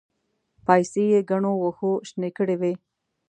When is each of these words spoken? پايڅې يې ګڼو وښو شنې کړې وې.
پايڅې 0.65 1.03
يې 1.11 1.19
ګڼو 1.29 1.51
وښو 1.61 1.91
شنې 2.09 2.29
کړې 2.37 2.55
وې. 2.61 2.73